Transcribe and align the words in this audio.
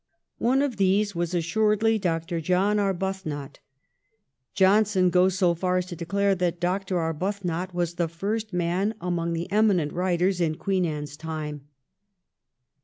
One 0.39 0.63
of 0.63 0.77
these 0.77 1.13
was 1.13 1.35
assuredly 1.35 1.99
Dr. 1.99 2.41
John 2.41 2.79
Arbuthnot. 2.79 3.59
Johnson 4.55 5.11
goes 5.11 5.37
so 5.37 5.53
far 5.53 5.77
as 5.77 5.85
to 5.85 5.95
declare 5.95 6.33
that 6.33 6.59
Arbuthnot 6.59 7.71
was 7.75 7.93
'the 7.93 8.07
first 8.07 8.51
man 8.51 8.95
among 8.99 9.33
the 9.33 9.51
eminent 9.51 9.93
writers 9.93 10.41
in 10.41 10.55
Queen 10.55 10.87
Anne's 10.87 11.15
time.' 11.15 11.67